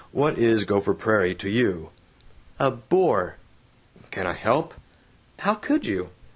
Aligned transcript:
What 0.11 0.39
is 0.39 0.63
Gopher 0.63 0.95
Prairie 0.95 1.35
to 1.35 1.47
you?" 1.47 1.91
"A 2.57 2.71
bore!" 2.71 3.37
"Can 4.09 4.25
I 4.25 4.33
help?" 4.33 4.73
"How 5.37 5.53
could 5.53 5.85
you?" 5.85 6.09